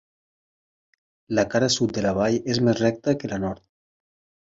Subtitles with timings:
[1.41, 3.67] La cara sud de la vall és més recta que la nord.